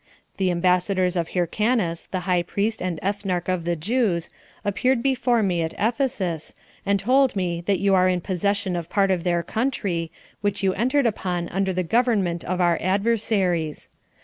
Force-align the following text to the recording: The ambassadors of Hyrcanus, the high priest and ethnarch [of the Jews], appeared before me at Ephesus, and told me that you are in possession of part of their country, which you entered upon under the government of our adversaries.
The 0.37 0.49
ambassadors 0.49 1.15
of 1.15 1.27
Hyrcanus, 1.29 2.07
the 2.07 2.21
high 2.21 2.41
priest 2.41 2.81
and 2.81 2.99
ethnarch 3.03 3.47
[of 3.47 3.65
the 3.65 3.75
Jews], 3.75 4.31
appeared 4.65 5.03
before 5.03 5.43
me 5.43 5.61
at 5.61 5.75
Ephesus, 5.77 6.55
and 6.87 6.99
told 6.99 7.35
me 7.35 7.61
that 7.67 7.77
you 7.77 7.93
are 7.93 8.09
in 8.09 8.19
possession 8.19 8.75
of 8.75 8.89
part 8.89 9.11
of 9.11 9.23
their 9.23 9.43
country, 9.43 10.09
which 10.41 10.63
you 10.63 10.73
entered 10.73 11.05
upon 11.05 11.49
under 11.49 11.71
the 11.71 11.83
government 11.83 12.43
of 12.43 12.59
our 12.59 12.79
adversaries. 12.81 13.89